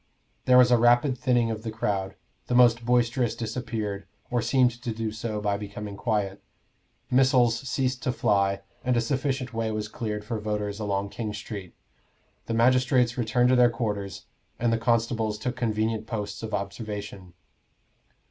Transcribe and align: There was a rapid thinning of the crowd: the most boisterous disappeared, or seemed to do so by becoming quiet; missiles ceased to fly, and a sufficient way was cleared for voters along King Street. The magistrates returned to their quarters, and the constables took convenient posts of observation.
There 0.45 0.57
was 0.57 0.71
a 0.71 0.79
rapid 0.79 1.15
thinning 1.15 1.51
of 1.51 1.61
the 1.61 1.69
crowd: 1.69 2.15
the 2.47 2.55
most 2.55 2.83
boisterous 2.83 3.35
disappeared, 3.35 4.07
or 4.31 4.41
seemed 4.41 4.81
to 4.81 4.91
do 4.95 5.11
so 5.11 5.39
by 5.39 5.57
becoming 5.57 5.95
quiet; 5.95 6.41
missiles 7.11 7.59
ceased 7.69 8.01
to 8.01 8.11
fly, 8.11 8.61
and 8.83 8.97
a 8.97 8.99
sufficient 9.01 9.53
way 9.53 9.69
was 9.69 9.87
cleared 9.87 10.25
for 10.25 10.39
voters 10.39 10.79
along 10.79 11.09
King 11.09 11.35
Street. 11.35 11.75
The 12.47 12.55
magistrates 12.55 13.15
returned 13.15 13.49
to 13.49 13.55
their 13.55 13.69
quarters, 13.69 14.25
and 14.59 14.73
the 14.73 14.79
constables 14.79 15.37
took 15.37 15.55
convenient 15.55 16.07
posts 16.07 16.41
of 16.41 16.51
observation. 16.55 17.33